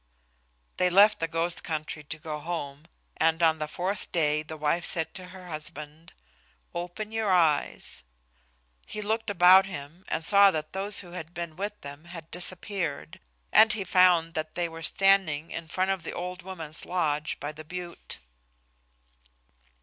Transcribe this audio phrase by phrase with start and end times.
[0.77, 2.85] They left the ghost country to go home,
[3.17, 6.13] and on the fourth day the wife said to her husband,
[6.73, 8.01] "Open your eyes."
[8.87, 13.19] He looked about him and saw that those who had been with them had disappeared,
[13.53, 17.51] and he found that they were standing in front of the old woman's lodge by
[17.51, 18.17] the butte.